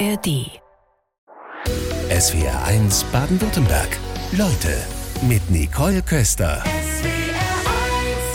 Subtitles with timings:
[0.00, 0.50] ARD.
[2.10, 3.96] SWR 1 Baden-Württemberg.
[4.32, 4.76] Leute
[5.28, 6.64] mit Nicole Köster.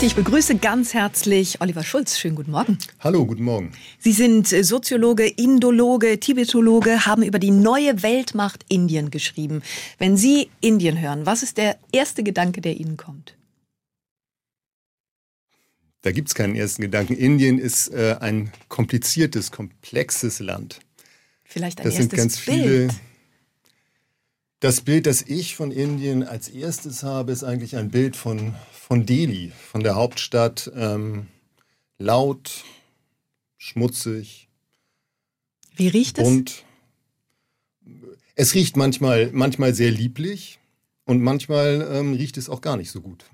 [0.00, 2.18] Ich begrüße ganz herzlich Oliver Schulz.
[2.18, 2.78] Schönen guten Morgen.
[3.00, 3.72] Hallo, guten Morgen.
[3.98, 9.62] Sie sind Soziologe, Indologe, Tibetologe, haben über die neue Weltmacht Indien geschrieben.
[9.98, 13.36] Wenn Sie Indien hören, was ist der erste Gedanke, der Ihnen kommt?
[16.02, 17.12] Da gibt es keinen ersten Gedanken.
[17.12, 20.80] Indien ist äh, ein kompliziertes, komplexes Land.
[21.50, 22.62] Vielleicht ein das erstes sind ganz Bild.
[22.62, 22.88] viele.
[24.60, 29.04] Das Bild, das ich von Indien als erstes habe, ist eigentlich ein Bild von, von
[29.04, 30.70] Delhi, von der Hauptstadt.
[30.76, 31.26] Ähm,
[31.98, 32.64] laut,
[33.58, 34.48] schmutzig,
[35.74, 36.62] Wie riecht es?
[38.36, 40.60] Es riecht manchmal, manchmal sehr lieblich
[41.04, 43.24] und manchmal ähm, riecht es auch gar nicht so gut.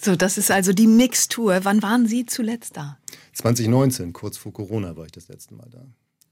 [0.00, 1.60] So, das ist also die Mixtur.
[1.62, 2.98] Wann waren Sie zuletzt da?
[3.34, 5.86] 2019, kurz vor Corona, war ich das letzte Mal da.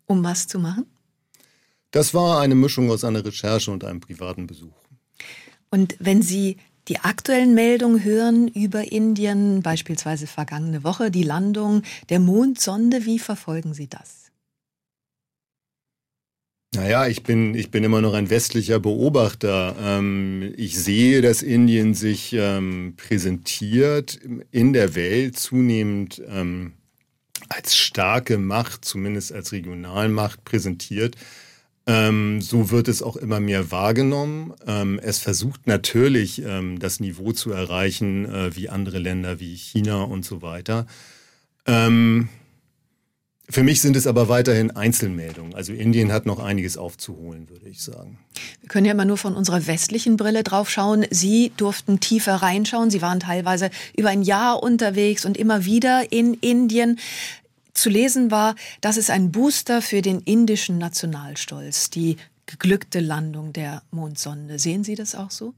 [0.07, 0.87] Um was zu machen?
[1.91, 4.75] Das war eine Mischung aus einer Recherche und einem privaten Besuch.
[5.71, 6.57] Und wenn Sie
[6.89, 13.75] die aktuellen Meldungen hören über Indien, beispielsweise vergangene Woche, die Landung der Mondsonde, wie verfolgen
[13.75, 14.25] Sie das?
[16.75, 19.77] Naja, ich bin, ich bin immer noch ein westlicher Beobachter.
[19.81, 24.19] Ähm, ich sehe, dass Indien sich ähm, präsentiert
[24.51, 26.73] in der Welt zunehmend ähm,
[27.49, 31.17] als starke Macht, zumindest als Regionalmacht präsentiert.
[31.87, 34.55] Ähm, so wird es auch immer mehr wahrgenommen.
[34.67, 40.03] Ähm, es versucht natürlich, ähm, das Niveau zu erreichen, äh, wie andere Länder wie China
[40.03, 40.87] und so weiter.
[43.51, 45.55] Für mich sind es aber weiterhin Einzelmeldungen.
[45.55, 48.19] Also Indien hat noch einiges aufzuholen, würde ich sagen.
[48.61, 51.05] Wir können ja immer nur von unserer westlichen Brille drauf schauen.
[51.11, 52.91] Sie durften tiefer reinschauen.
[52.91, 56.99] Sie waren teilweise über ein Jahr unterwegs und immer wieder in Indien.
[57.75, 63.83] Zu lesen war, das ist ein Booster für den indischen Nationalstolz, die geglückte Landung der
[63.91, 64.59] Mondsonde.
[64.59, 65.55] Sehen Sie das auch so?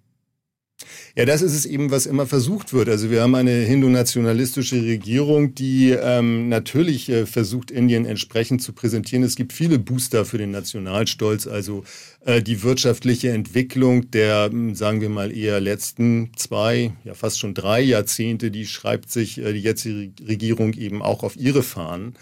[1.15, 2.91] Ja, das ist es eben, was immer versucht wird.
[2.91, 9.25] Also wir haben eine hindu-nationalistische Regierung, die ähm, natürlich äh, versucht, Indien entsprechend zu präsentieren.
[9.25, 11.85] Es gibt viele Booster für den Nationalstolz, also
[12.27, 17.55] äh, die wirtschaftliche Entwicklung der, hm, sagen wir mal, eher letzten zwei, ja fast schon
[17.55, 22.15] drei Jahrzehnte, die schreibt sich äh, die jetzige Regierung eben auch auf ihre Fahnen.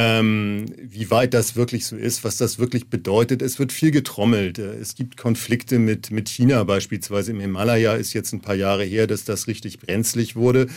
[0.00, 3.42] Ähm, wie weit das wirklich so ist, was das wirklich bedeutet.
[3.42, 4.60] Es wird viel getrommelt.
[4.60, 7.32] Äh, Es gibt Konflikte mit, mit China beispielsweise.
[7.32, 10.68] Im Himalaya ist jetzt ein paar Jahre her, dass das richtig brenzlig wurde.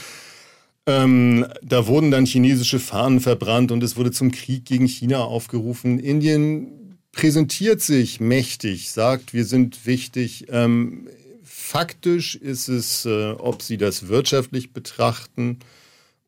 [0.87, 5.99] Ähm, da wurden dann chinesische Fahnen verbrannt und es wurde zum Krieg gegen China aufgerufen.
[5.99, 10.47] Indien präsentiert sich mächtig, sagt, wir sind wichtig.
[10.49, 11.07] Ähm,
[11.43, 15.59] faktisch ist es, äh, ob Sie das wirtschaftlich betrachten,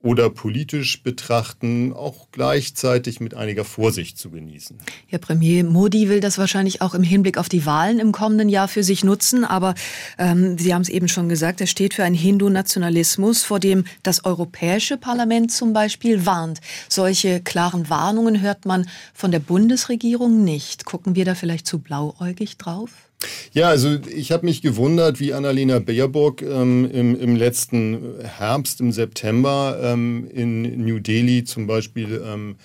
[0.04, 4.78] oder politisch betrachten, auch gleichzeitig mit einiger Vorsicht zu genießen.
[5.08, 8.68] Herr Premier Modi will das wahrscheinlich auch im Hinblick auf die Wahlen im kommenden Jahr
[8.68, 9.46] für sich nutzen.
[9.46, 9.76] Aber
[10.18, 14.26] ähm, Sie haben es eben schon gesagt, er steht für einen Hindu-Nationalismus, vor dem das
[14.26, 16.60] Europäische Parlament zum Beispiel warnt.
[16.90, 20.84] Solche klaren Warnungen hört man von der Bundesregierung nicht.
[20.84, 22.90] Gucken wir da vielleicht zu blauäugig drauf?
[23.54, 28.92] Ja, also ich habe mich gewundert, wie Annalena Baerbock ähm, im, im, letzten Herbst, im
[28.92, 32.56] September ähm, in New Delhi zum Beispiel ähm,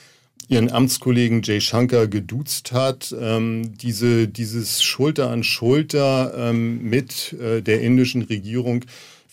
[0.48, 3.14] ihren Amtskollegen Jay Shankar geduzt hat.
[3.18, 8.84] Ähm, diese, dieses Schulter an Schulter ähm, mit äh, der indischen Regierung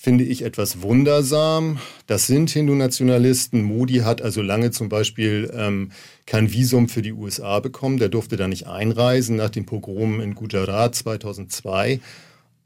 [0.06, 1.80] finde ich etwas wundersam.
[2.06, 3.64] Das sind Hindu-Nationalisten.
[3.64, 5.94] Modi hat also lange zum Beispiel ähm,
[6.28, 7.98] kein Visum für die USA bekommen.
[7.98, 12.02] Der durfte da nicht einreisen nach dem Pogrom in Gujarat 2002.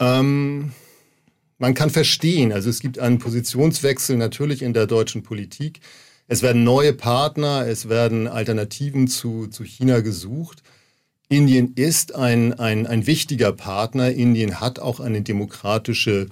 [0.00, 0.72] Ähm,
[1.56, 5.80] man kann verstehen, also es gibt einen Positionswechsel natürlich in der deutschen Politik.
[6.28, 10.62] Es werden neue Partner, es werden Alternativen zu, zu China gesucht.
[11.30, 14.10] Indien ist ein, ein, ein wichtiger Partner.
[14.10, 16.28] Indien hat auch eine demokratische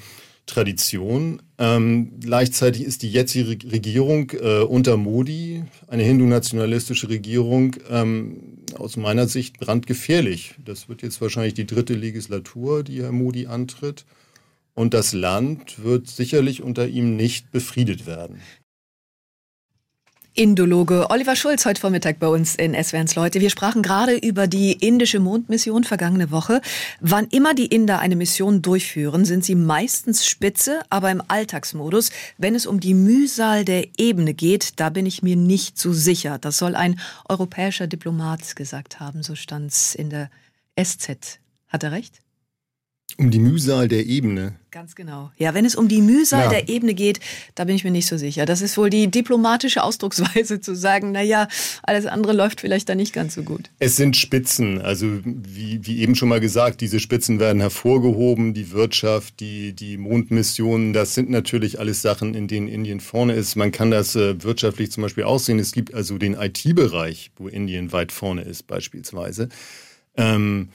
[0.49, 1.41] Tradition.
[1.59, 9.29] Ähm, gleichzeitig ist die jetzige Regierung äh, unter Modi, eine hindu-nationalistische Regierung, ähm, aus meiner
[9.29, 10.55] Sicht brandgefährlich.
[10.65, 14.05] Das wird jetzt wahrscheinlich die dritte Legislatur, die Herr Modi antritt.
[14.75, 18.41] Und das Land wird sicherlich unter ihm nicht befriedet werden.
[20.39, 23.41] Indologe Oliver Schulz heute Vormittag bei uns in SWRs Leute.
[23.41, 26.61] Wir sprachen gerade über die indische Mondmission vergangene Woche.
[27.01, 32.13] Wann immer die Inder eine Mission durchführen, sind sie meistens spitze, aber im Alltagsmodus.
[32.37, 36.39] Wenn es um die Mühsal der Ebene geht, da bin ich mir nicht so sicher.
[36.39, 40.31] Das soll ein europäischer Diplomat gesagt haben, so stand's in der
[40.81, 41.41] SZ.
[41.67, 42.21] Hat er recht?
[43.17, 44.55] Um die Mühsal der Ebene.
[44.71, 45.33] Ganz genau.
[45.39, 46.49] Ja, wenn es um die Mühsal ja.
[46.51, 47.19] der Ebene geht,
[47.55, 48.45] da bin ich mir nicht so sicher.
[48.45, 51.49] Das ist wohl die diplomatische Ausdrucksweise zu sagen, na ja,
[51.83, 53.71] alles andere läuft vielleicht da nicht ganz so gut.
[53.81, 54.81] Es sind Spitzen.
[54.81, 58.55] Also wie, wie eben schon mal gesagt, diese Spitzen werden hervorgehoben.
[58.55, 63.57] Die Wirtschaft, die, die Mondmissionen, das sind natürlich alles Sachen, in denen Indien vorne ist.
[63.57, 65.59] Man kann das äh, wirtschaftlich zum Beispiel aussehen.
[65.59, 69.49] Es gibt also den IT-Bereich, wo Indien weit vorne ist beispielsweise.
[70.17, 70.69] Ähm,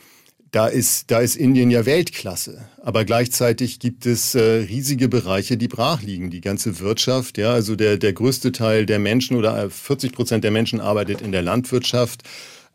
[0.54, 2.64] da ist, da ist Indien ja Weltklasse.
[2.84, 6.30] Aber gleichzeitig gibt es äh, riesige Bereiche, die brach liegen.
[6.30, 10.44] Die ganze Wirtschaft, ja, also der, der größte Teil der Menschen oder 40 äh, Prozent
[10.44, 12.22] der Menschen arbeitet in der Landwirtschaft.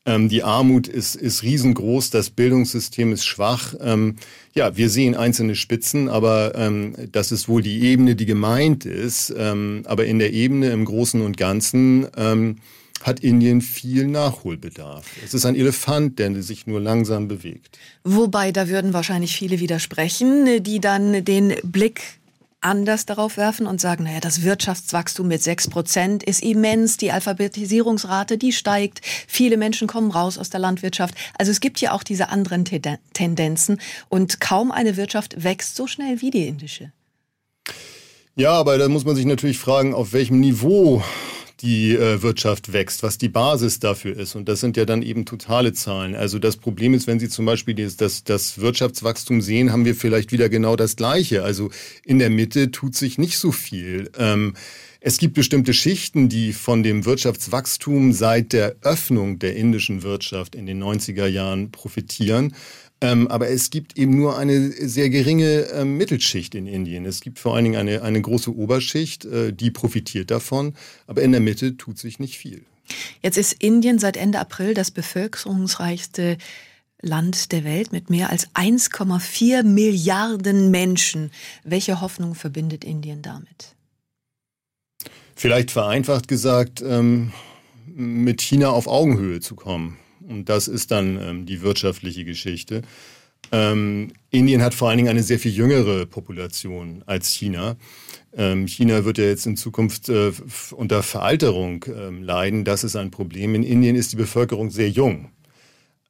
[0.07, 3.75] Ähm, die Armut ist, ist riesengroß, das Bildungssystem ist schwach.
[3.81, 4.17] Ähm,
[4.55, 9.33] ja, wir sehen einzelne Spitzen, aber ähm, das ist wohl die Ebene, die gemeint ist.
[9.39, 12.57] Ähm, aber in der Ebene im Großen und Ganzen ähm,
[13.03, 15.06] hat Indien viel Nachholbedarf.
[15.25, 17.79] Es ist ein Elefant, der sich nur langsam bewegt.
[18.05, 22.19] Wobei, da würden wahrscheinlich viele widersprechen, die dann den Blick
[22.61, 28.37] anders darauf werfen und sagen, naja, das Wirtschaftswachstum mit sechs Prozent ist immens, die Alphabetisierungsrate,
[28.37, 31.15] die steigt, viele Menschen kommen raus aus der Landwirtschaft.
[31.39, 36.21] Also es gibt ja auch diese anderen Tendenzen und kaum eine Wirtschaft wächst so schnell
[36.21, 36.93] wie die indische.
[38.35, 41.03] Ja, aber da muss man sich natürlich fragen, auf welchem Niveau
[41.60, 44.34] die äh, Wirtschaft wächst, was die Basis dafür ist.
[44.37, 46.14] Und das sind ja dann eben totale Zahlen.
[46.14, 50.31] Also das Problem ist, wenn Sie zum Beispiel das, das, Wirtschaftswachstum sehen, haben wir vielleicht
[50.32, 51.43] wieder genau das Gleiche.
[51.43, 51.70] Also
[52.05, 54.10] in der Mitte tut sich nicht so viel.
[54.16, 54.55] Ähm,
[55.00, 60.66] es gibt bestimmte Schichten, die von dem Wirtschaftswachstum seit der Öffnung der indischen Wirtschaft in
[60.66, 62.55] den 90er Jahren profitieren.
[63.00, 67.05] Ähm, aber es gibt eben nur eine sehr geringe äh, Mittelschicht in Indien.
[67.05, 70.75] Es gibt vor allen Dingen eine, eine große Oberschicht, äh, die profitiert davon,
[71.06, 72.65] aber in der Mitte tut sich nicht viel.
[73.23, 76.39] Jetzt ist Indien seit Ende April das bevölkerungsreichste
[77.00, 81.31] Land der Welt mit mehr als 1,4 Milliarden Menschen.
[81.62, 83.77] Welche Hoffnung verbindet Indien damit?
[85.37, 87.33] Vielleicht vereinfacht gesagt, ähm,
[87.87, 89.97] mit China auf Augenhöhe zu kommen.
[90.29, 92.83] Und das ist dann ähm, die wirtschaftliche Geschichte.
[93.51, 97.77] Ähm, Indien hat vor allen Dingen eine sehr viel jüngere Population als China.
[98.37, 100.33] Ähm, China wird ja jetzt in Zukunft äh,
[100.73, 102.65] unter Veralterung ähm, leiden.
[102.65, 103.55] Das ist ein Problem.
[103.55, 105.31] In Indien ist die Bevölkerung sehr jung.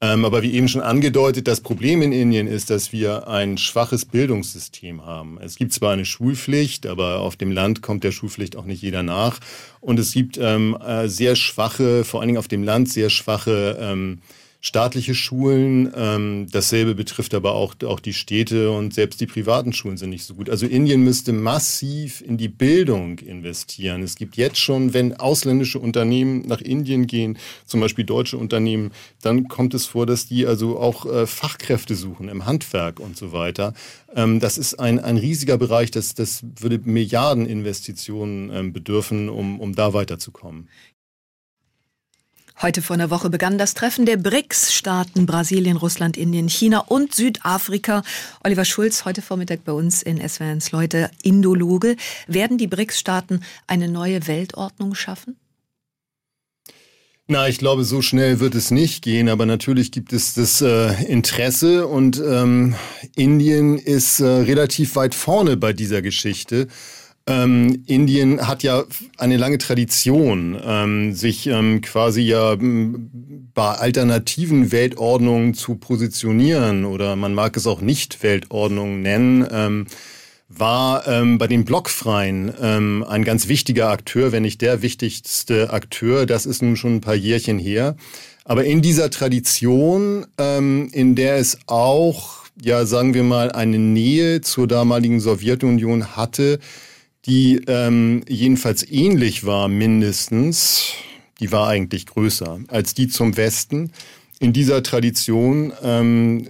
[0.01, 4.05] Ähm, aber wie eben schon angedeutet, das Problem in Indien ist, dass wir ein schwaches
[4.05, 5.39] Bildungssystem haben.
[5.41, 9.03] Es gibt zwar eine Schulpflicht, aber auf dem Land kommt der Schulpflicht auch nicht jeder
[9.03, 9.41] nach.
[9.81, 13.77] Und es gibt ähm, äh, sehr schwache, vor allen Dingen auf dem Land, sehr schwache
[13.81, 14.21] ähm,
[14.61, 15.93] staatliche Schulen.
[15.95, 20.25] Ähm, dasselbe betrifft aber auch, auch die Städte und selbst die privaten Schulen sind nicht
[20.25, 20.51] so gut.
[20.51, 24.03] Also Indien müsste massiv in die Bildung investieren.
[24.03, 28.91] Es gibt jetzt schon, wenn ausländische Unternehmen nach Indien gehen, zum Beispiel deutsche Unternehmen,
[29.23, 33.33] dann kommt es vor, dass die also auch äh, Fachkräfte suchen im Handwerk und so
[33.33, 33.75] weiter.
[34.15, 39.75] Ähm, das ist ein, ein riesiger Bereich, das, das würde Milliardeninvestitionen ähm, bedürfen, um, um
[39.75, 40.69] da weiterzukommen.
[42.61, 48.03] Heute vor einer Woche begann das Treffen der BRICS-Staaten Brasilien, Russland, Indien, China und Südafrika.
[48.43, 51.95] Oliver Schulz, heute Vormittag bei uns in SWRs Leute, Indologe.
[52.27, 55.37] Werden die BRICS-Staaten eine neue Weltordnung schaffen?
[57.29, 61.05] Na, ich glaube, so schnell wird es nicht gehen, aber natürlich gibt es das äh,
[61.05, 62.75] Interesse und ähm,
[63.15, 66.67] Indien ist äh, relativ weit vorne bei dieser Geschichte.
[67.29, 68.85] Ähm, Indien hat ja
[69.19, 77.35] eine lange Tradition, ähm, sich ähm, quasi ja bei alternativen Weltordnungen zu positionieren oder man
[77.35, 79.47] mag es auch nicht Weltordnung nennen.
[79.53, 79.87] Ähm,
[80.49, 86.25] war ähm, bei den Blockfreien ähm, ein ganz wichtiger Akteur, wenn nicht der wichtigste Akteur.
[86.25, 87.97] Das ist nun schon ein paar Jährchen her.
[88.47, 94.41] Aber in dieser Tradition, ähm, in der es auch, ja, sagen wir mal, eine Nähe
[94.41, 96.59] zur damaligen Sowjetunion hatte,
[97.29, 100.95] die ähm, jedenfalls ähnlich war mindestens,
[101.41, 103.93] die war eigentlich größer als die zum Westen.
[104.41, 106.49] In dieser Tradition ähm,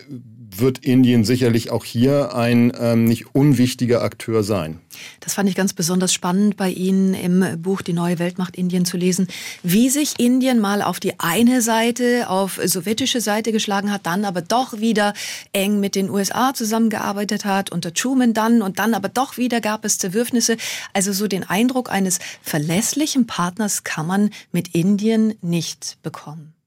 [0.61, 4.81] wird Indien sicherlich auch hier ein ähm, nicht unwichtiger Akteur sein.
[5.21, 8.97] Das fand ich ganz besonders spannend bei Ihnen im Buch Die neue Weltmacht Indien zu
[8.97, 9.29] lesen,
[9.63, 14.43] wie sich Indien mal auf die eine Seite, auf sowjetische Seite geschlagen hat, dann aber
[14.43, 15.15] doch wieder
[15.53, 19.85] eng mit den USA zusammengearbeitet hat, unter Truman dann und dann aber doch wieder gab
[19.85, 20.57] es Zerwürfnisse.
[20.93, 26.58] Also so den Eindruck eines verlässlichen Partners kann man mit Indien nicht bekommen.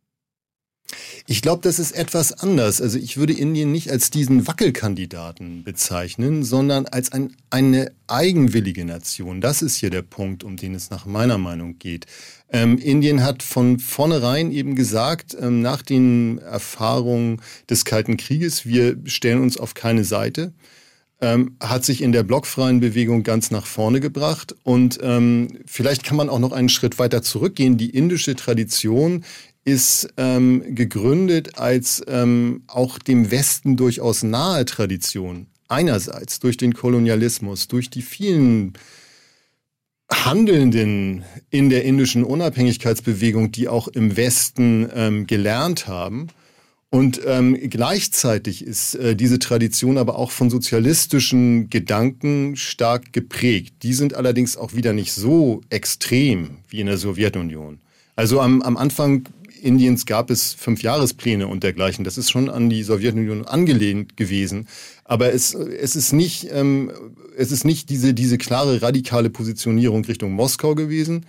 [1.27, 2.81] Ich glaube, das ist etwas anders.
[2.81, 9.41] Also ich würde Indien nicht als diesen Wackelkandidaten bezeichnen, sondern als ein, eine eigenwillige Nation.
[9.41, 12.05] Das ist hier der Punkt, um den es nach meiner Meinung geht.
[12.49, 18.97] Ähm, Indien hat von vornherein eben gesagt, ähm, nach den Erfahrungen des Kalten Krieges, wir
[19.05, 20.53] stellen uns auf keine Seite
[21.21, 24.55] ähm, hat sich in der blockfreien Bewegung ganz nach vorne gebracht.
[24.63, 27.77] Und ähm, vielleicht kann man auch noch einen Schritt weiter zurückgehen.
[27.77, 29.23] Die indische Tradition
[29.63, 35.47] ist ähm, gegründet als ähm, auch dem Westen durchaus nahe Tradition.
[35.67, 38.73] Einerseits durch den Kolonialismus, durch die vielen
[40.11, 46.27] Handelnden in der indischen Unabhängigkeitsbewegung, die auch im Westen ähm, gelernt haben.
[46.89, 53.75] Und ähm, gleichzeitig ist äh, diese Tradition aber auch von sozialistischen Gedanken stark geprägt.
[53.83, 57.79] Die sind allerdings auch wieder nicht so extrem wie in der Sowjetunion.
[58.17, 59.23] Also am, am Anfang
[59.61, 62.03] Indiens gab es Fünfjahrespläne und dergleichen.
[62.03, 64.67] Das ist schon an die Sowjetunion angelehnt gewesen.
[65.05, 66.91] Aber es, es ist nicht, ähm,
[67.37, 71.25] es ist nicht diese, diese klare radikale Positionierung Richtung Moskau gewesen,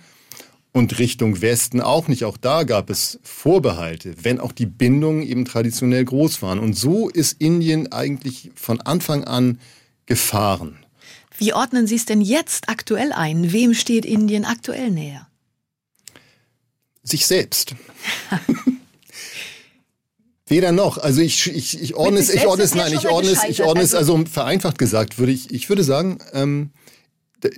[0.73, 2.25] und Richtung Westen auch nicht.
[2.25, 6.59] Auch da gab es Vorbehalte, wenn auch die Bindungen eben traditionell groß waren.
[6.59, 9.59] Und so ist Indien eigentlich von Anfang an
[10.05, 10.79] gefahren.
[11.37, 13.53] Wie ordnen Sie es denn jetzt aktuell ein?
[13.53, 15.27] Wem steht Indien aktuell näher?
[17.03, 17.75] Sich selbst.
[20.47, 20.97] Weder noch.
[20.97, 23.83] Also ich, ich, ich ordne es, ich ordne es, nein, ich ordne es, ich ordne
[23.83, 26.71] es, also vereinfacht gesagt, würde ich, ich würde sagen, ähm,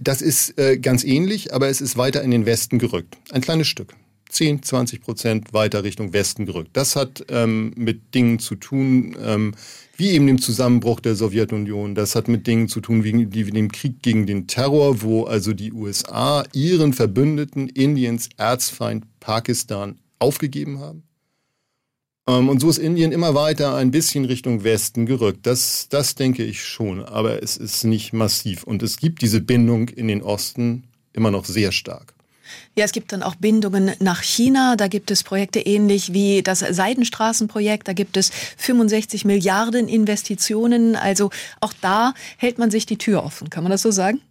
[0.01, 3.17] das ist äh, ganz ähnlich, aber es ist weiter in den Westen gerückt.
[3.31, 3.95] Ein kleines Stück.
[4.35, 6.71] 10, 20 Prozent weiter Richtung Westen gerückt.
[6.73, 9.53] Das hat ähm, mit Dingen zu tun, ähm,
[9.95, 11.95] wie eben dem Zusammenbruch der Sowjetunion.
[11.95, 15.53] Das hat mit Dingen zu tun wie, wie dem Krieg gegen den Terror, wo also
[15.53, 21.03] die USA ihren Verbündeten Indiens Erzfeind Pakistan aufgegeben haben.
[22.27, 25.45] Ähm, und so ist Indien immer weiter ein bisschen Richtung Westen gerückt.
[25.45, 28.63] Das, das denke ich schon, aber es ist nicht massiv.
[28.63, 32.14] Und es gibt diese Bindung in den Osten immer noch sehr stark.
[32.75, 34.75] Ja, es gibt dann auch Bindungen nach China.
[34.75, 37.88] Da gibt es Projekte ähnlich wie das Seidenstraßenprojekt.
[37.88, 40.95] Da gibt es 65 Milliarden Investitionen.
[40.95, 41.29] Also
[41.62, 43.50] auch da hält man sich die Tür offen.
[43.50, 44.21] Kann man das so sagen?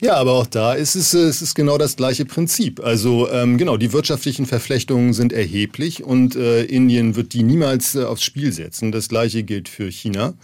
[0.00, 2.80] Ja, aber auch da ist es, äh, es ist genau das gleiche Prinzip.
[2.80, 8.04] Also ähm, genau, die wirtschaftlichen Verflechtungen sind erheblich und äh, Indien wird die niemals äh,
[8.04, 8.92] aufs Spiel setzen.
[8.92, 10.34] Das gleiche gilt für China.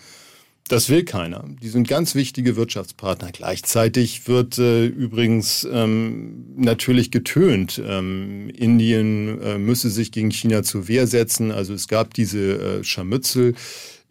[0.69, 1.45] Das will keiner.
[1.63, 3.33] Die sind ganz wichtige Wirtschaftspartner.
[3.33, 10.89] Gleichzeitig wird äh, übrigens ähm, natürlich getönt, ähm, Indien äh, müsse sich gegen China zur
[10.89, 11.53] Wehr setzen.
[11.53, 13.55] Also es gab diese äh, Scharmützel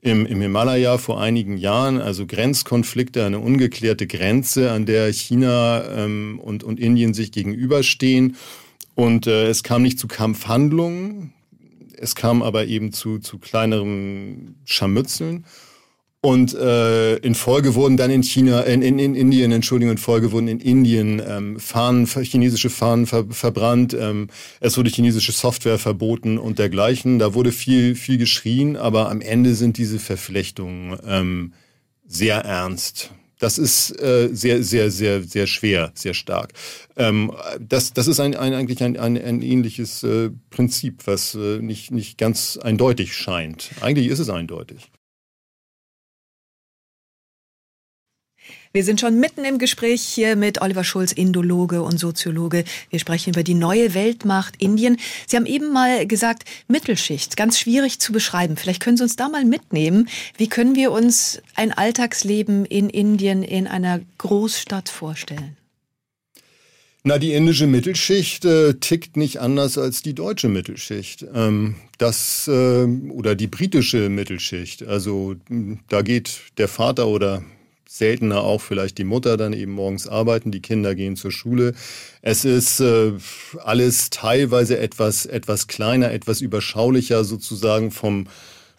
[0.01, 6.39] im, im Himalaya vor einigen Jahren, also Grenzkonflikte, eine ungeklärte Grenze, an der China ähm,
[6.39, 8.35] und, und Indien sich gegenüberstehen.
[8.93, 11.33] Und äh, es kam nicht zu Kampfhandlungen,
[11.97, 15.45] es kam aber eben zu, zu kleineren Scharmützeln.
[16.25, 20.31] Und äh, in Folge wurden dann in China, in, in, in Indien, Entschuldigung, in Folge
[20.31, 23.93] wurden in Indien ähm, Fahnen, chinesische Fahnen ver, verbrannt.
[23.93, 24.29] Ähm,
[24.61, 27.19] es wurde chinesische Software verboten und dergleichen.
[27.19, 31.53] Da wurde viel, viel geschrien, aber am Ende sind diese Verflechtungen ähm,
[32.07, 33.09] sehr ernst.
[33.39, 36.53] Das ist äh, sehr, sehr, sehr, sehr schwer, sehr stark.
[36.95, 41.59] Ähm, das, das ist ein, ein, eigentlich ein, ein, ein ähnliches äh, Prinzip, was äh,
[41.59, 43.71] nicht, nicht ganz eindeutig scheint.
[43.81, 44.92] Eigentlich ist es eindeutig.
[48.75, 52.63] Wir sind schon mitten im Gespräch hier mit Oliver Schulz, Indologe und Soziologe.
[52.89, 54.97] Wir sprechen über die neue Weltmacht Indien.
[55.27, 58.57] Sie haben eben mal gesagt, Mittelschicht, ganz schwierig zu beschreiben.
[58.57, 60.09] Vielleicht können Sie uns da mal mitnehmen.
[60.37, 65.55] Wie können wir uns ein Alltagsleben in Indien in einer Großstadt vorstellen?
[67.03, 71.23] Na, die indische Mittelschicht äh, tickt nicht anders als die deutsche Mittelschicht.
[71.31, 74.81] Ähm, das äh, oder die britische Mittelschicht.
[74.81, 75.35] Also
[75.89, 77.43] da geht der Vater oder
[77.93, 81.75] seltener auch vielleicht die Mutter dann eben morgens arbeiten, die Kinder gehen zur Schule.
[82.23, 83.11] Es ist äh,
[83.63, 88.25] alles teilweise etwas, etwas kleiner, etwas überschaulicher sozusagen vom,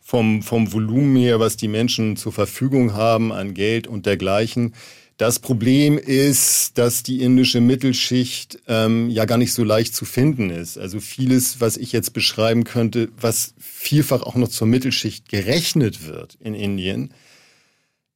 [0.00, 4.74] vom, vom Volumen her, was die Menschen zur Verfügung haben an Geld und dergleichen.
[5.16, 10.50] Das Problem ist, dass die indische Mittelschicht ähm, ja gar nicht so leicht zu finden
[10.50, 10.76] ist.
[10.76, 16.36] Also vieles, was ich jetzt beschreiben könnte, was vielfach auch noch zur Mittelschicht gerechnet wird
[16.40, 17.14] in Indien,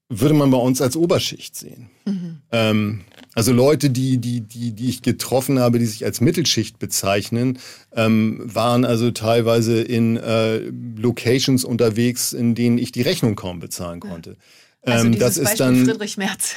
[0.08, 1.90] würde man bei uns als Oberschicht sehen.
[2.06, 2.38] Mhm.
[2.50, 3.00] Ähm,
[3.34, 7.58] also Leute, die, die, die, die ich getroffen habe, die sich als Mittelschicht bezeichnen,
[7.94, 10.58] ähm, waren also teilweise in äh,
[10.96, 14.36] Locations unterwegs, in denen ich die Rechnung kaum bezahlen konnte.
[14.82, 16.56] Also ähm, das ist dann Friedrich Merz.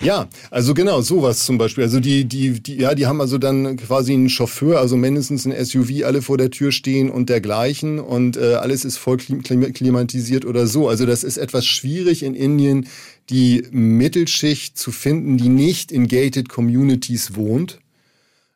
[0.00, 1.84] Ja, also genau, sowas zum Beispiel.
[1.84, 5.64] Also die, die, die, ja, die haben also dann quasi einen Chauffeur, also mindestens ein
[5.64, 10.66] SUV, alle vor der Tür stehen und dergleichen und äh, alles ist voll klimatisiert oder
[10.66, 10.88] so.
[10.88, 12.88] Also das ist etwas schwierig in Indien,
[13.30, 17.78] die Mittelschicht zu finden, die nicht in gated Communities wohnt.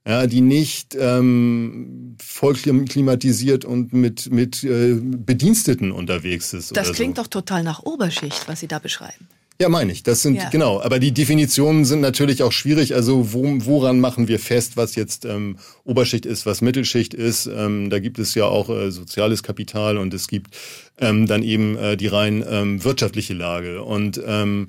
[0.06, 6.74] Ja, die nicht ähm, voll klimatisiert und mit, mit äh, Bediensteten unterwegs ist.
[6.74, 7.22] Das klingt so.
[7.24, 9.28] doch total nach Oberschicht, was Sie da beschreiben.
[9.60, 10.04] Ja, meine ich.
[10.04, 10.50] Das sind, ja.
[10.50, 10.80] genau.
[10.80, 12.94] Aber die Definitionen sind natürlich auch schwierig.
[12.94, 17.46] Also wo, woran machen wir fest, was jetzt ähm, Oberschicht ist, was Mittelschicht ist?
[17.46, 20.56] Ähm, da gibt es ja auch äh, soziales Kapital und es gibt
[21.00, 23.82] ähm, dann eben äh, die rein ähm, wirtschaftliche Lage.
[23.82, 24.68] Und ähm,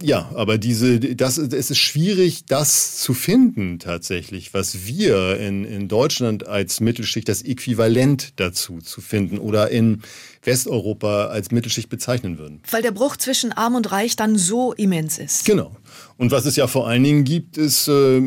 [0.00, 5.88] ja, aber diese, das, es ist schwierig, das zu finden tatsächlich, was wir in, in
[5.88, 10.02] Deutschland als Mittelschicht, das Äquivalent dazu zu finden oder in
[10.42, 12.60] Westeuropa als Mittelschicht bezeichnen würden.
[12.70, 15.44] Weil der Bruch zwischen Arm und Reich dann so immens ist.
[15.44, 15.76] Genau.
[16.16, 18.20] Und was es ja vor allen Dingen gibt, ist äh,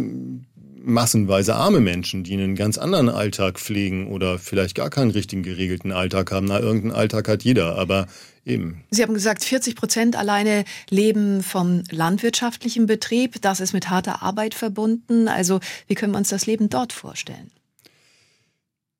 [0.85, 5.91] massenweise arme Menschen, die einen ganz anderen Alltag pflegen oder vielleicht gar keinen richtigen geregelten
[5.91, 6.45] Alltag haben.
[6.45, 8.07] Na, irgendeinen Alltag hat jeder, aber
[8.45, 8.83] eben.
[8.91, 13.41] Sie haben gesagt, 40 Prozent alleine leben vom landwirtschaftlichen Betrieb.
[13.41, 15.27] Das ist mit harter Arbeit verbunden.
[15.27, 17.51] Also wie können wir uns das Leben dort vorstellen?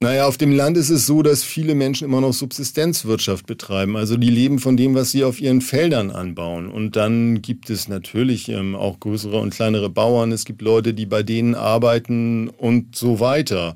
[0.06, 3.98] Naja, auf dem Land ist es so, dass viele Menschen immer noch Subsistenzwirtschaft betreiben.
[3.98, 6.70] Also die leben von dem, was sie auf ihren Feldern anbauen.
[6.70, 10.32] Und dann gibt es natürlich ähm, auch größere und kleinere Bauern.
[10.32, 13.74] Es gibt Leute, die bei denen arbeiten und so weiter.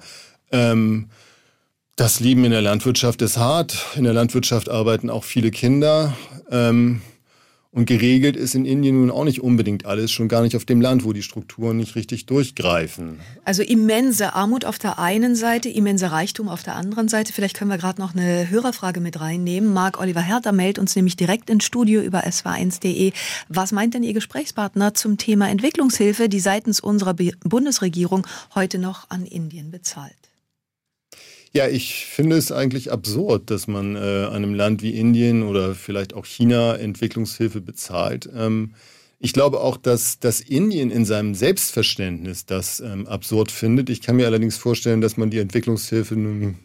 [0.51, 1.07] Ähm,
[1.95, 3.87] das Leben in der Landwirtschaft ist hart.
[3.95, 6.15] In der Landwirtschaft arbeiten auch viele Kinder.
[6.51, 7.01] Ähm,
[7.71, 10.81] und geregelt ist in Indien nun auch nicht unbedingt alles, schon gar nicht auf dem
[10.81, 13.19] Land, wo die Strukturen nicht richtig durchgreifen.
[13.45, 17.31] Also immense Armut auf der einen Seite, immense Reichtum auf der anderen Seite.
[17.31, 19.71] Vielleicht können wir gerade noch eine Hörerfrage mit reinnehmen.
[19.71, 23.11] Marc Oliver Herter meldet uns nämlich direkt ins Studio über sw1.de.
[23.49, 29.25] Was meint denn Ihr Gesprächspartner zum Thema Entwicklungshilfe, die seitens unserer Bundesregierung heute noch an
[29.25, 30.28] Indien bezahlt?
[31.51, 36.13] Ja, ich finde es eigentlich absurd, dass man äh, einem Land wie Indien oder vielleicht
[36.13, 38.29] auch China Entwicklungshilfe bezahlt.
[38.35, 38.75] Ähm,
[39.17, 43.89] ich glaube auch, dass, dass Indien in seinem Selbstverständnis das ähm, absurd findet.
[43.89, 46.59] Ich kann mir allerdings vorstellen, dass man die Entwicklungshilfe nun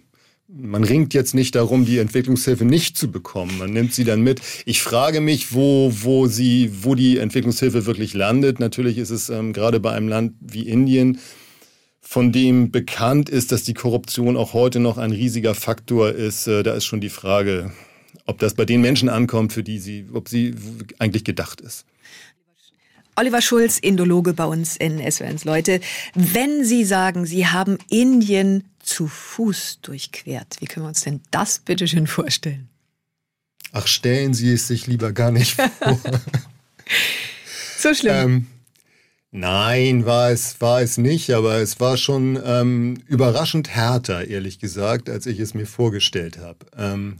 [0.46, 3.58] man ringt jetzt nicht darum, die Entwicklungshilfe nicht zu bekommen.
[3.58, 4.40] Man nimmt sie dann mit.
[4.66, 8.60] Ich frage mich, wo, wo sie, wo die Entwicklungshilfe wirklich landet.
[8.60, 11.18] Natürlich ist es ähm, gerade bei einem Land wie Indien
[12.06, 16.62] von dem bekannt ist, dass die Korruption auch heute noch ein riesiger Faktor ist, äh,
[16.62, 17.72] da ist schon die Frage,
[18.26, 20.54] ob das bei den Menschen ankommt, für die sie, ob sie
[20.98, 21.86] eigentlich gedacht ist.
[23.16, 25.44] Oliver Schulz, Indologe bei uns in SWNs.
[25.44, 25.80] Leute,
[26.14, 31.60] wenn Sie sagen, Sie haben Indien zu Fuß durchquert, wie können wir uns denn das
[31.60, 32.68] bitte schön vorstellen?
[33.72, 35.98] Ach, stellen Sie es sich lieber gar nicht vor.
[37.78, 38.14] so schlimm.
[38.14, 38.46] Ähm,
[39.36, 45.10] Nein, war es, war es nicht, aber es war schon ähm, überraschend härter, ehrlich gesagt,
[45.10, 46.58] als ich es mir vorgestellt habe.
[46.78, 47.16] Ähm,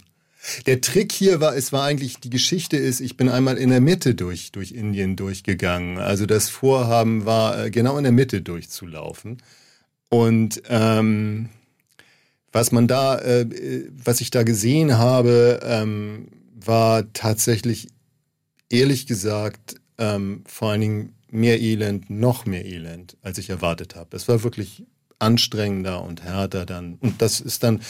[0.66, 3.80] der Trick hier war, es war eigentlich, die Geschichte ist, ich bin einmal in der
[3.80, 5.98] Mitte durch, durch Indien durchgegangen.
[5.98, 9.38] Also das Vorhaben war, äh, genau in der Mitte durchzulaufen.
[10.08, 11.48] Und ähm,
[12.52, 17.88] was man da, äh, was ich da gesehen habe, ähm, war tatsächlich,
[18.70, 24.16] ehrlich gesagt, ähm, vor allen Dingen mehr Elend, noch mehr Elend, als ich erwartet habe.
[24.16, 24.84] Es war wirklich
[25.18, 26.94] anstrengender und härter dann.
[27.00, 27.80] Und das ist dann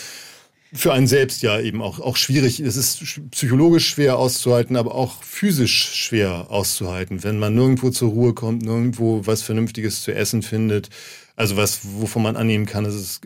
[0.73, 2.59] für einen selbst ja eben auch, auch schwierig.
[2.59, 8.35] Es ist psychologisch schwer auszuhalten, aber auch physisch schwer auszuhalten, wenn man nirgendwo zur Ruhe
[8.35, 10.89] kommt, nirgendwo was Vernünftiges zu essen findet.
[11.37, 13.21] Also was, wovon man annehmen kann, dass es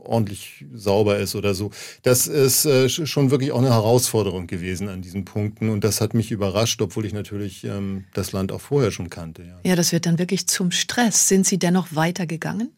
[0.00, 1.70] ordentlich sauber ist oder so.
[2.02, 5.70] Das ist äh, schon wirklich auch eine Herausforderung gewesen an diesen Punkten.
[5.70, 9.42] Und das hat mich überrascht, obwohl ich natürlich ähm, das Land auch vorher schon kannte.
[9.42, 9.58] Ja.
[9.62, 11.28] ja, das wird dann wirklich zum Stress.
[11.28, 12.72] Sind Sie dennoch weitergegangen?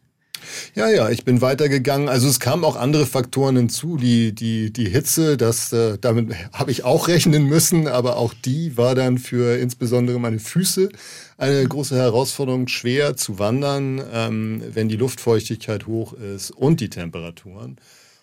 [0.74, 2.08] Ja, ja, ich bin weitergegangen.
[2.08, 6.70] Also es kamen auch andere Faktoren hinzu, die, die, die Hitze, das, äh, damit habe
[6.70, 10.88] ich auch rechnen müssen, aber auch die war dann für insbesondere meine Füße
[11.36, 17.76] eine große Herausforderung, schwer zu wandern, ähm, wenn die Luftfeuchtigkeit hoch ist und die Temperaturen.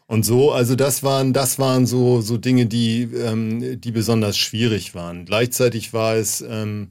[0.07, 4.93] Und so, also das waren, das waren so, so Dinge, die, ähm, die besonders schwierig
[4.93, 5.25] waren.
[5.25, 6.89] Gleichzeitig war es ähm,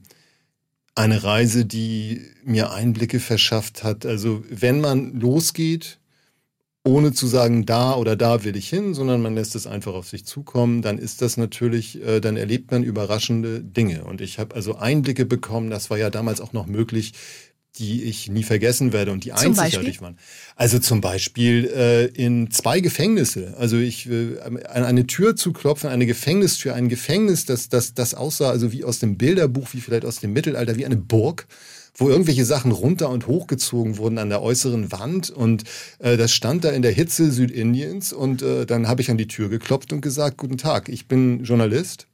[0.95, 4.05] eine Reise, die mir Einblicke verschafft hat.
[4.05, 5.99] Also wenn man losgeht,
[6.85, 10.07] ohne zu sagen, da oder da will ich hin, sondern man lässt es einfach auf
[10.07, 14.05] sich zukommen, dann ist das natürlich, äh, dann erlebt man überraschende Dinge.
[14.05, 17.13] Und ich habe also Einblicke bekommen, das war ja damals auch noch möglich,
[17.77, 20.17] die ich nie vergessen werde und die zum einzigartig waren.
[20.55, 23.55] Also zum Beispiel äh, in zwei Gefängnisse.
[23.57, 28.13] Also ich äh, an eine Tür zu klopfen, eine Gefängnistür, ein Gefängnis, das, das, das
[28.13, 31.47] aussah also wie aus dem Bilderbuch, wie vielleicht aus dem Mittelalter, wie eine Burg
[31.97, 35.63] wo irgendwelche Sachen runter und hochgezogen wurden an der äußeren Wand und
[35.99, 39.27] äh, das stand da in der Hitze Südindiens und äh, dann habe ich an die
[39.27, 42.07] Tür geklopft und gesagt, guten Tag, ich bin Journalist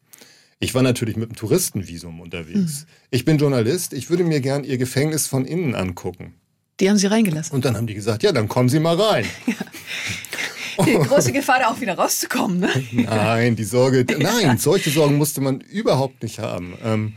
[0.62, 2.86] ich war natürlich mit einem Touristenvisum unterwegs.
[2.86, 2.94] Mhm.
[3.10, 6.36] Ich bin Journalist, ich würde mir gern Ihr Gefängnis von innen angucken.
[6.80, 7.54] Die haben Sie reingelassen.
[7.54, 9.26] Und dann haben die gesagt, ja, dann kommen Sie mal rein.
[10.86, 12.60] Die große Gefahr, da auch wieder rauszukommen.
[12.60, 12.70] Ne?
[12.92, 16.74] Nein, die Sorge, nein, solche Sorgen musste man überhaupt nicht haben.
[16.84, 17.14] Ähm,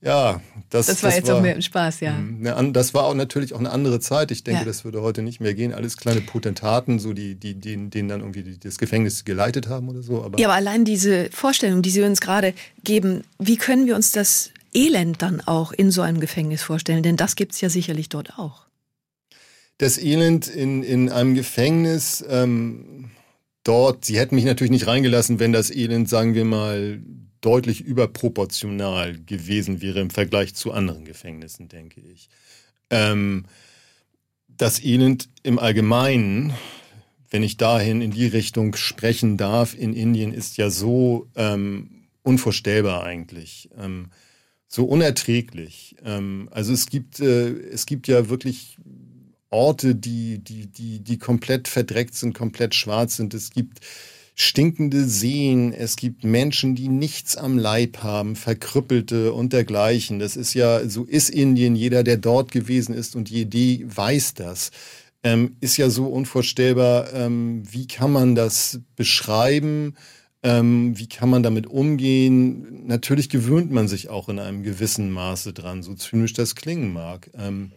[0.00, 2.14] ja, das, das war das jetzt war, auch mehr ein Spaß, ja.
[2.14, 4.30] Eine, das war auch natürlich auch eine andere Zeit.
[4.30, 4.64] Ich denke, ja.
[4.64, 5.74] das würde heute nicht mehr gehen.
[5.74, 10.02] Alles kleine Potentaten, so die, die, die denen dann irgendwie das Gefängnis geleitet haben oder
[10.02, 10.22] so.
[10.22, 14.12] Aber ja, aber allein diese Vorstellung, die Sie uns gerade geben, wie können wir uns
[14.12, 17.02] das Elend dann auch in so einem Gefängnis vorstellen?
[17.02, 18.66] Denn das gibt es ja sicherlich dort auch.
[19.78, 23.10] Das Elend in, in einem Gefängnis, ähm,
[23.64, 27.00] dort, Sie hätten mich natürlich nicht reingelassen, wenn das Elend, sagen wir mal,
[27.40, 32.28] deutlich überproportional gewesen wäre im Vergleich zu anderen Gefängnissen, denke ich.
[32.90, 33.46] Ähm,
[34.48, 36.52] das Elend im Allgemeinen,
[37.30, 43.04] wenn ich dahin in die Richtung sprechen darf, in Indien ist ja so ähm, unvorstellbar
[43.04, 44.10] eigentlich, ähm,
[44.66, 45.96] so unerträglich.
[46.04, 48.78] Ähm, also es gibt, äh, es gibt ja wirklich
[49.50, 53.32] Orte, die, die, die, die komplett verdreckt sind, komplett schwarz sind.
[53.32, 53.80] Es gibt
[54.40, 60.20] stinkende Seen, es gibt Menschen, die nichts am Leib haben, Verkrüppelte und dergleichen.
[60.20, 64.70] Das ist ja, so ist Indien, jeder, der dort gewesen ist und Idee weiß das.
[65.24, 69.96] Ähm, ist ja so unvorstellbar, ähm, wie kann man das beschreiben,
[70.44, 72.86] ähm, wie kann man damit umgehen.
[72.86, 77.28] Natürlich gewöhnt man sich auch in einem gewissen Maße dran, so zynisch das klingen mag.
[77.36, 77.72] Ähm,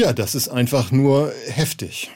[0.00, 2.10] ja, das ist einfach nur heftig.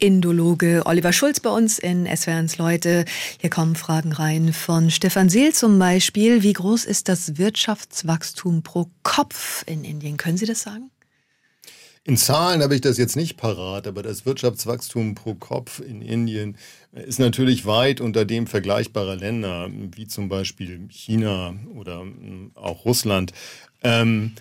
[0.00, 3.04] Indologe Oliver Schulz bei uns in SWRs Leute.
[3.38, 6.42] Hier kommen Fragen rein von Stefan Seel zum Beispiel.
[6.42, 10.16] Wie groß ist das Wirtschaftswachstum pro Kopf in Indien?
[10.16, 10.90] Können Sie das sagen?
[12.04, 16.56] In Zahlen habe ich das jetzt nicht parat, aber das Wirtschaftswachstum pro Kopf in Indien
[16.92, 22.06] ist natürlich weit unter dem vergleichbarer Länder, wie zum Beispiel China oder
[22.54, 23.32] auch Russland.
[23.82, 24.32] Ähm,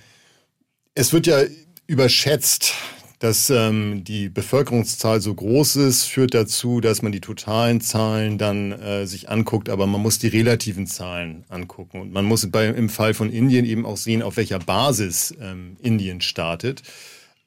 [0.96, 1.42] es wird ja
[1.86, 2.74] überschätzt,
[3.20, 8.72] dass ähm, die Bevölkerungszahl so groß ist, führt dazu, dass man die totalen Zahlen dann
[8.72, 12.00] äh, sich anguckt, aber man muss die relativen Zahlen angucken.
[12.00, 15.76] Und man muss bei, im Fall von Indien eben auch sehen, auf welcher Basis ähm,
[15.82, 16.82] Indien startet.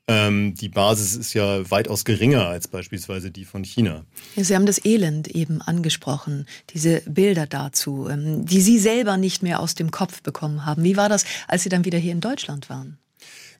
[0.08, 4.04] Ähm, die Basis ist ja weitaus geringer als beispielsweise die von China.
[4.36, 9.60] Sie haben das Elend eben angesprochen, diese Bilder dazu, ähm, die Sie selber nicht mehr
[9.60, 10.84] aus dem Kopf bekommen haben.
[10.84, 12.98] Wie war das, als Sie dann wieder hier in Deutschland waren?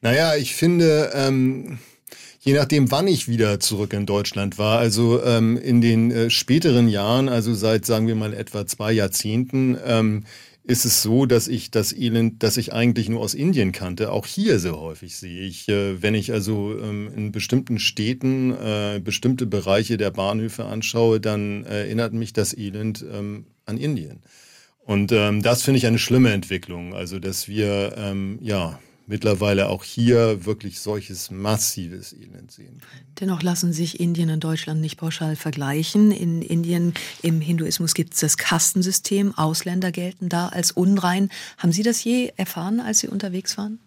[0.03, 1.79] Naja, ich finde, ähm,
[2.45, 4.79] je nachdem, wann ich wieder zurück in Deutschland war.
[4.79, 9.79] Also ähm, in den äh, späteren Jahren, also seit, sagen wir mal, etwa zwei Jahrzehnten,
[9.87, 10.25] ähm,
[10.65, 14.27] ist es so, dass ich das Elend, das ich eigentlich nur aus Indien kannte, auch
[14.27, 15.43] hier sehr häufig sehe.
[15.43, 21.21] Ich, äh, wenn ich also ähm, in bestimmten Städten äh, bestimmte Bereiche der Bahnhöfe anschaue,
[21.21, 24.23] dann erinnert mich das Elend ähm, an Indien.
[24.85, 26.95] Und ähm, das finde ich eine schlimme Entwicklung.
[26.95, 32.81] Also, dass wir ähm, ja mittlerweile auch hier wirklich solches massives Elend sehen.
[33.21, 36.11] Dennoch lassen sich Indien und Deutschland nicht pauschal vergleichen.
[36.13, 39.37] In Indien im Hinduismus gibt es das Kastensystem.
[39.37, 41.31] Ausländer gelten da als unrein.
[41.59, 43.79] Haben Sie das je erfahren, als Sie unterwegs waren?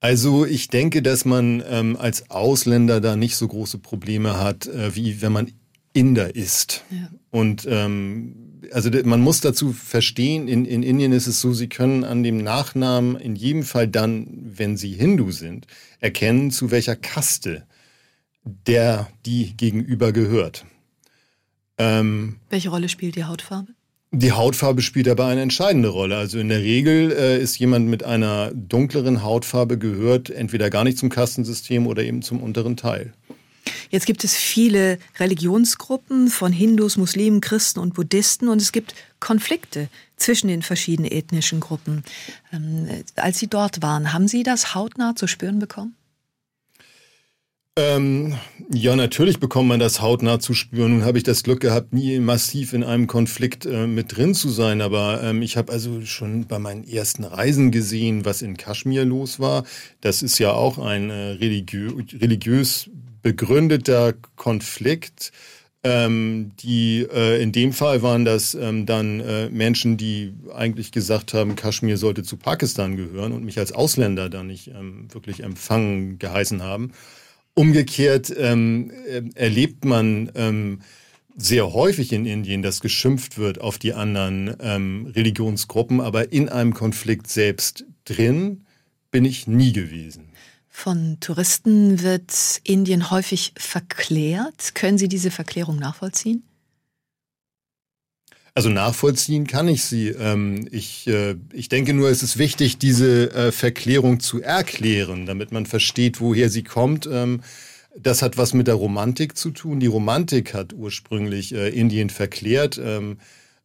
[0.00, 4.94] Also ich denke, dass man ähm, als Ausländer da nicht so große Probleme hat, äh,
[4.94, 5.52] wie wenn man
[5.94, 6.84] Inder ist.
[6.90, 7.08] Ja.
[7.30, 12.04] Und ähm, also man muss dazu verstehen, in, in Indien ist es so, sie können
[12.04, 15.66] an dem Nachnamen in jedem Fall dann, wenn sie Hindu sind,
[16.00, 17.66] erkennen, zu welcher Kaste
[18.44, 20.66] der die gegenüber gehört.
[21.78, 23.72] Ähm, Welche Rolle spielt die Hautfarbe?
[24.12, 26.16] Die Hautfarbe spielt dabei eine entscheidende Rolle.
[26.16, 30.98] Also in der Regel äh, ist jemand mit einer dunkleren Hautfarbe gehört entweder gar nicht
[30.98, 33.12] zum Kastensystem oder eben zum unteren Teil.
[33.90, 39.88] Jetzt gibt es viele Religionsgruppen von Hindus, Muslimen, Christen und Buddhisten und es gibt Konflikte
[40.16, 42.04] zwischen den verschiedenen ethnischen Gruppen.
[42.52, 45.96] Ähm, als Sie dort waren, haben Sie das hautnah zu spüren bekommen?
[47.76, 48.36] Ähm,
[48.72, 50.92] ja, natürlich bekommt man das hautnah zu spüren.
[50.92, 54.48] Nun habe ich das Glück gehabt, nie massiv in einem Konflikt äh, mit drin zu
[54.48, 54.80] sein.
[54.80, 59.40] Aber ähm, ich habe also schon bei meinen ersten Reisen gesehen, was in Kaschmir los
[59.40, 59.64] war.
[60.00, 62.90] Das ist ja auch ein äh, religiö religiös
[63.24, 65.32] begründeter Konflikt
[65.86, 71.34] Ähm, die äh, in dem Fall waren das ähm, dann äh, Menschen, die eigentlich gesagt
[71.34, 76.18] haben, Kaschmir sollte zu Pakistan gehören und mich als Ausländer da nicht ähm, wirklich empfangen
[76.18, 76.92] geheißen haben.
[77.52, 80.80] Umgekehrt ähm, äh, erlebt man ähm,
[81.36, 86.72] sehr häufig in Indien, dass geschimpft wird auf die anderen ähm, Religionsgruppen, aber in einem
[86.72, 88.64] Konflikt selbst drin
[89.10, 90.33] bin ich nie gewesen.
[90.76, 94.74] Von Touristen wird Indien häufig verklärt.
[94.74, 96.42] Können Sie diese Verklärung nachvollziehen?
[98.56, 100.08] Also nachvollziehen kann ich sie.
[100.08, 105.52] Ähm, ich, äh, ich denke nur, es ist wichtig, diese äh, Verklärung zu erklären, damit
[105.52, 107.08] man versteht, woher sie kommt.
[107.10, 107.42] Ähm,
[107.96, 109.78] das hat was mit der Romantik zu tun.
[109.78, 112.80] Die Romantik hat ursprünglich äh, Indien verklärt.
[112.82, 113.18] Ähm,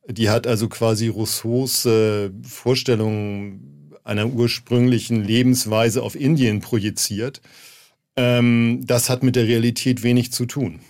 [0.07, 1.87] die hat also quasi Rousseaus
[2.43, 3.78] Vorstellungen
[4.09, 7.41] einer ursprünglichen Lebensweise auf Indien projiziert.
[8.15, 10.81] Das hat mit der Realität wenig zu tun.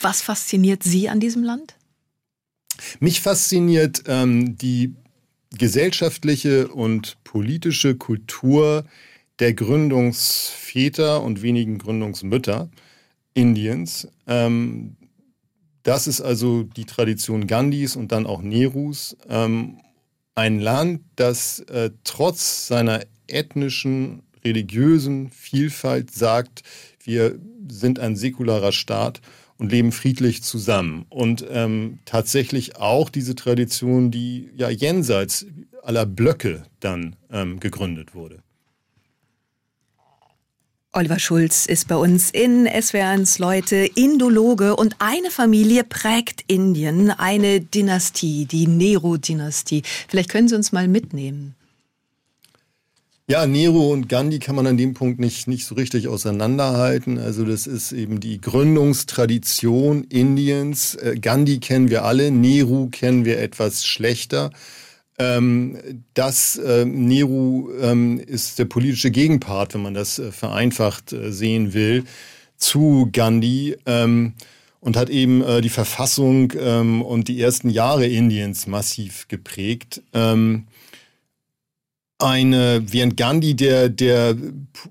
[0.00, 1.76] Was fasziniert Sie an diesem Land?
[2.98, 4.94] Mich fasziniert ähm, die
[5.56, 8.84] gesellschaftliche und politische Kultur
[9.38, 12.70] der Gründungsväter und wenigen Gründungsmütter
[13.34, 14.08] Indiens.
[14.26, 14.96] Ähm,
[15.82, 19.16] das ist also die Tradition Gandhis und dann auch Nerus.
[19.28, 19.78] Ähm,
[20.38, 26.62] ein Land, das äh, trotz seiner ethnischen, religiösen Vielfalt sagt,
[27.02, 29.20] wir sind ein säkularer Staat
[29.58, 31.06] und leben friedlich zusammen.
[31.08, 35.44] Und ähm, tatsächlich auch diese Tradition, die ja jenseits
[35.82, 38.38] aller Blöcke dann ähm, gegründet wurde.
[40.98, 47.60] Oliver Schulz ist bei uns in SWR1 Leute, Indologe und eine Familie prägt Indien, eine
[47.60, 49.84] Dynastie, die Nehru-Dynastie.
[50.08, 51.54] Vielleicht können Sie uns mal mitnehmen.
[53.28, 57.18] Ja, Nero und Gandhi kann man an dem Punkt nicht, nicht so richtig auseinanderhalten.
[57.18, 60.96] Also das ist eben die Gründungstradition Indiens.
[60.96, 64.50] Äh, Gandhi kennen wir alle, Nehru kennen wir etwas schlechter.
[65.18, 71.32] Ähm, das äh, Nehru ähm, ist der politische Gegenpart, wenn man das äh, vereinfacht äh,
[71.32, 72.04] sehen will,
[72.56, 74.34] zu Gandhi ähm,
[74.80, 80.02] und hat eben äh, die Verfassung ähm, und die ersten Jahre Indiens massiv geprägt.
[80.12, 80.66] Ähm,
[82.20, 84.36] eine, während Gandhi der, der,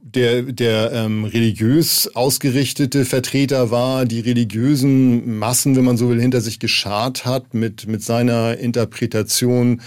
[0.01, 6.39] der, der ähm, religiös ausgerichtete Vertreter war, die religiösen Massen, wenn man so will, hinter
[6.39, 9.81] sich geschart hat mit, mit seiner Interpretation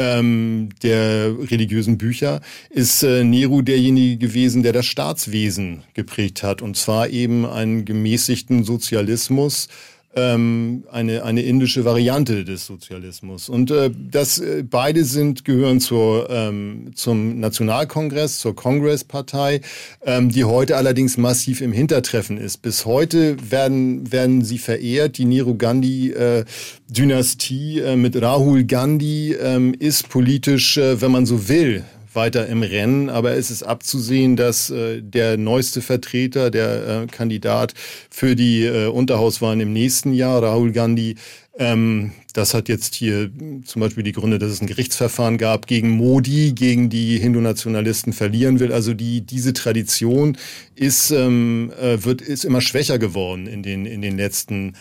[0.00, 6.62] ähm, der religiösen Bücher, ist äh, Nehru derjenige gewesen, der das Staatswesen geprägt hat.
[6.62, 9.68] Und zwar eben einen gemäßigten Sozialismus,
[10.16, 13.48] ähm, eine, eine indische Variante des Sozialismus.
[13.48, 19.60] Und äh, das äh, beide sind, gehören zur, ähm, zum Nationalkongress, zur Congress-Partei,
[20.04, 22.58] ähm, die heute allerdings massiv im Hintertreffen ist.
[22.58, 25.16] Bis heute werden, werden sie verehrt.
[25.18, 31.48] Die Nehru Gandhi-Dynastie äh, äh, mit Rahul Gandhi äh, ist politisch, äh, wenn man so
[31.48, 37.06] will, weiter im Rennen, aber es ist abzusehen, dass äh, der neueste Vertreter, der äh,
[37.06, 37.74] Kandidat
[38.10, 41.16] für die äh, Unterhauswahlen im nächsten Jahr, Rahul Gandhi,
[41.58, 43.30] ähm, das hat jetzt hier
[43.64, 48.60] zum Beispiel die Gründe, dass es ein Gerichtsverfahren gab gegen Modi, gegen die Hindu-Nationalisten verlieren
[48.60, 48.72] will.
[48.72, 50.38] Also die, diese Tradition
[50.74, 54.74] ist, ähm, äh, wird, ist immer schwächer geworden in den, in den letzten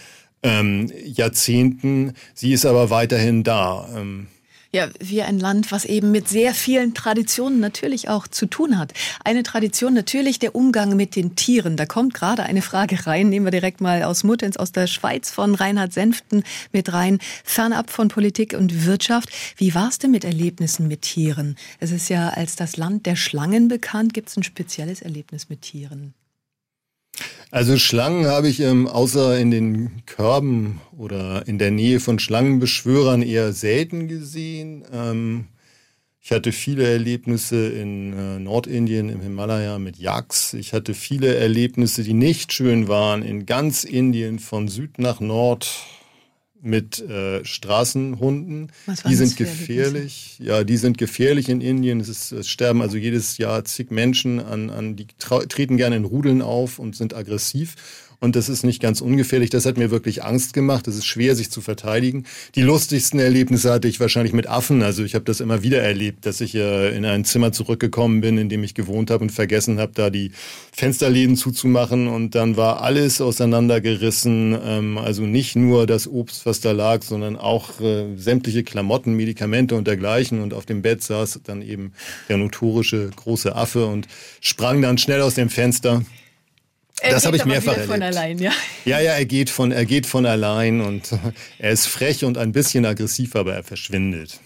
[0.44, 2.14] ähm, Jahrzehnten.
[2.34, 3.90] Sie ist aber weiterhin da.
[3.98, 4.28] Ähm,
[4.72, 8.94] ja, wie ein Land, was eben mit sehr vielen Traditionen natürlich auch zu tun hat.
[9.24, 11.76] Eine Tradition natürlich der Umgang mit den Tieren.
[11.76, 13.30] Da kommt gerade eine Frage rein.
[13.30, 17.18] Nehmen wir direkt mal aus Muttenz aus der Schweiz von Reinhard Senften mit rein.
[17.44, 19.30] Fernab von Politik und Wirtschaft.
[19.58, 21.56] Wie war es denn mit Erlebnissen mit Tieren?
[21.80, 24.14] Es ist ja als das Land der Schlangen bekannt.
[24.14, 26.14] Gibt es ein spezielles Erlebnis mit Tieren?
[27.52, 33.24] Also Schlangen habe ich ähm, außer in den Körben oder in der Nähe von Schlangenbeschwörern
[33.24, 34.84] eher selten gesehen.
[34.94, 35.48] Ähm,
[36.22, 40.54] ich hatte viele Erlebnisse in äh, Nordindien, im Himalaya mit Yaks.
[40.54, 45.72] Ich hatte viele Erlebnisse, die nicht schön waren, in ganz Indien von Süd nach Nord
[46.62, 48.72] mit äh, Straßenhunden.
[49.08, 50.38] die sind gefährlich.
[50.40, 52.00] Ja, die sind gefährlich in Indien.
[52.00, 56.06] Es, ist, es sterben also jedes Jahr zig Menschen an, an die treten gerne in
[56.06, 57.76] Rudeln auf und sind aggressiv.
[58.22, 59.50] Und das ist nicht ganz ungefährlich.
[59.50, 60.90] Das hat mir wirklich Angst gemacht.
[60.90, 62.26] Es ist schwer, sich zu verteidigen.
[62.56, 64.84] Die lustigsten Erlebnisse hatte ich wahrscheinlich mit Affen.
[64.84, 68.38] Also ich habe das immer wieder erlebt, dass ich äh, in ein Zimmer zurückgekommen bin,
[68.38, 70.32] in dem ich gewohnt habe und vergessen habe, da die
[70.74, 72.10] Fensterläden zuzumachen.
[72.10, 74.58] Und dann war alles auseinandergerissen.
[74.66, 79.76] Ähm, also nicht nur das Obst, was da lag, sondern auch äh, sämtliche Klamotten, Medikamente
[79.76, 80.42] und dergleichen.
[80.42, 81.94] Und auf dem Bett saß dann eben
[82.28, 84.10] der notorische große Affe und
[84.42, 86.02] sprang dann schnell aus dem Fenster
[87.02, 87.92] Er das habe ich mehrfach erlebt.
[87.92, 88.52] Von allein, ja.
[88.86, 91.12] ja, ja, er geht von, er geht von allein und
[91.60, 94.40] er ist frech und ein bisschen aggressiv, aber er verschwindet.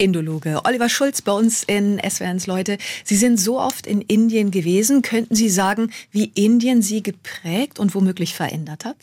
[0.00, 2.78] Indologe Oliver Schulz bei uns in SWRs Leute.
[3.02, 5.02] Sie sind so oft in Indien gewesen.
[5.02, 8.96] Könnten Sie sagen, wie Indien Sie geprägt und womöglich verändert hat?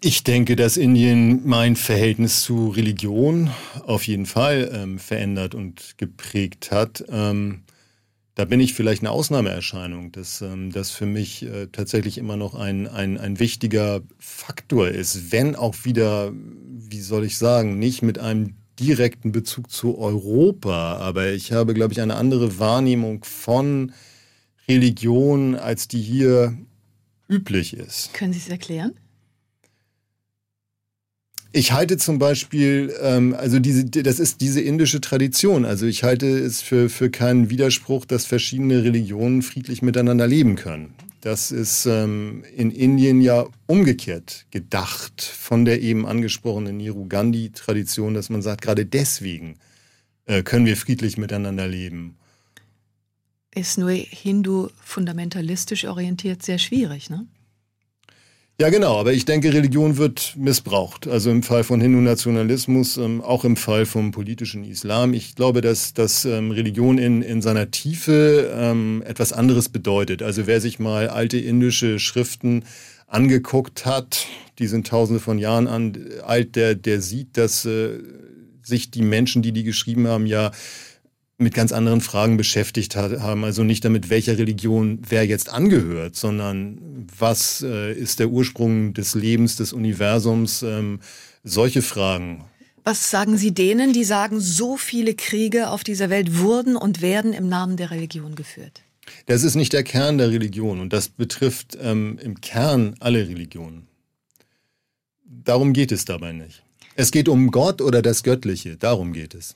[0.00, 3.50] Ich denke, dass Indien mein Verhältnis zu Religion
[3.84, 7.04] auf jeden Fall ähm, verändert und geprägt hat.
[7.10, 7.62] Ähm,
[8.38, 12.54] da bin ich vielleicht eine Ausnahmeerscheinung, dass ähm, das für mich äh, tatsächlich immer noch
[12.54, 18.20] ein, ein, ein wichtiger Faktor ist, wenn auch wieder, wie soll ich sagen, nicht mit
[18.20, 23.90] einem direkten Bezug zu Europa, aber ich habe, glaube ich, eine andere Wahrnehmung von
[24.68, 26.56] Religion, als die hier
[27.28, 28.14] üblich ist.
[28.14, 28.94] Können Sie es erklären?
[31.52, 35.64] Ich halte zum Beispiel, ähm, also diese, das ist diese indische Tradition.
[35.64, 40.94] Also ich halte es für, für keinen Widerspruch, dass verschiedene Religionen friedlich miteinander leben können.
[41.22, 48.30] Das ist ähm, in Indien ja umgekehrt gedacht von der eben angesprochenen Nehru Gandhi-Tradition, dass
[48.30, 49.56] man sagt, gerade deswegen
[50.26, 52.16] äh, können wir friedlich miteinander leben.
[53.54, 57.26] Ist nur Hindu fundamentalistisch orientiert sehr schwierig, ne?
[58.60, 61.06] Ja, genau, aber ich denke, Religion wird missbraucht.
[61.06, 65.14] Also im Fall von Hindu-Nationalismus, ähm, auch im Fall vom politischen Islam.
[65.14, 70.24] Ich glaube, dass, dass ähm, Religion in, in seiner Tiefe ähm, etwas anderes bedeutet.
[70.24, 72.64] Also wer sich mal alte indische Schriften
[73.06, 74.26] angeguckt hat,
[74.58, 78.00] die sind tausende von Jahren an, alt, der, der sieht, dass äh,
[78.64, 80.50] sich die Menschen, die die geschrieben haben, ja
[81.38, 83.44] mit ganz anderen Fragen beschäftigt haben.
[83.44, 89.14] Also nicht damit, welcher Religion wer jetzt angehört, sondern was äh, ist der Ursprung des
[89.14, 90.98] Lebens, des Universums, ähm,
[91.44, 92.44] solche Fragen.
[92.82, 97.32] Was sagen Sie denen, die sagen, so viele Kriege auf dieser Welt wurden und werden
[97.32, 98.82] im Namen der Religion geführt?
[99.26, 103.86] Das ist nicht der Kern der Religion und das betrifft ähm, im Kern alle Religionen.
[105.24, 106.62] Darum geht es dabei nicht.
[106.96, 109.54] Es geht um Gott oder das Göttliche, darum geht es.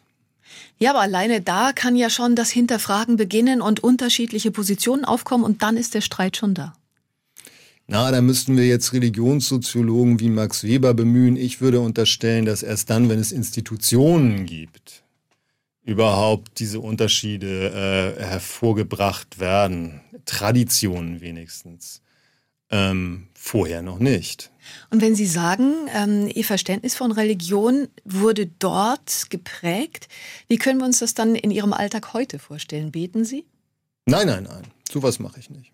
[0.78, 5.62] Ja, aber alleine da kann ja schon das Hinterfragen beginnen und unterschiedliche Positionen aufkommen und
[5.62, 6.74] dann ist der Streit schon da.
[7.86, 11.36] Na, da müssten wir jetzt Religionssoziologen wie Max Weber bemühen.
[11.36, 15.02] Ich würde unterstellen, dass erst dann, wenn es Institutionen gibt,
[15.84, 20.00] überhaupt diese Unterschiede äh, hervorgebracht werden.
[20.24, 22.02] Traditionen wenigstens.
[22.70, 24.51] Ähm, vorher noch nicht.
[24.90, 30.08] Und wenn Sie sagen, ähm, Ihr Verständnis von Religion wurde dort geprägt,
[30.48, 32.92] wie können wir uns das dann in Ihrem Alltag heute vorstellen?
[32.92, 33.44] Beten Sie?
[34.06, 34.62] Nein, nein, nein.
[34.90, 35.72] Sowas mache ich nicht.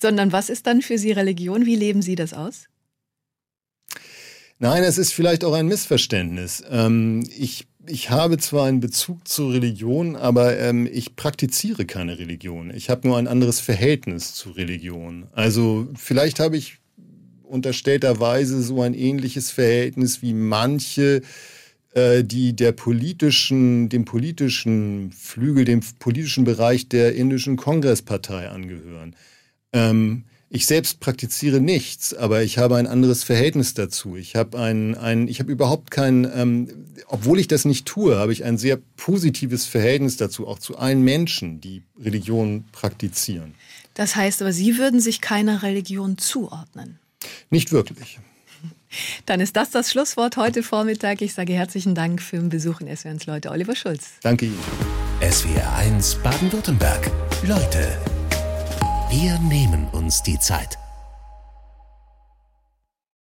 [0.00, 1.66] Sondern was ist dann für Sie Religion?
[1.66, 2.66] Wie leben Sie das aus?
[4.58, 6.62] Nein, es ist vielleicht auch ein Missverständnis.
[6.70, 12.72] Ähm, ich ich habe zwar einen Bezug zur Religion, aber ähm, ich praktiziere keine Religion.
[12.72, 15.26] Ich habe nur ein anderes Verhältnis zu Religion.
[15.32, 16.78] Also vielleicht habe ich
[17.52, 21.20] unterstellterweise so ein ähnliches Verhältnis wie manche,
[21.92, 29.14] äh, die der politischen, dem politischen Flügel, dem politischen Bereich der indischen Kongresspartei angehören.
[29.74, 34.16] Ähm, ich selbst praktiziere nichts, aber ich habe ein anderes Verhältnis dazu.
[34.16, 36.68] Ich habe ein, ein, ich habe überhaupt kein, ähm,
[37.06, 41.02] obwohl ich das nicht tue, habe ich ein sehr positives Verhältnis dazu, auch zu allen
[41.02, 43.54] Menschen, die Religion praktizieren.
[43.94, 46.98] Das heißt aber, Sie würden sich keiner Religion zuordnen?
[47.50, 48.18] Nicht wirklich.
[49.24, 51.22] Dann ist das das Schlusswort heute Vormittag.
[51.22, 53.50] Ich sage herzlichen Dank für den Besuch in SWRs Leute.
[53.50, 54.10] Oliver Schulz.
[54.22, 54.58] Danke Ihnen.
[55.22, 57.10] SWR 1 Baden-Württemberg.
[57.46, 57.98] Leute
[59.12, 60.81] wir nehmen uns die Zeit.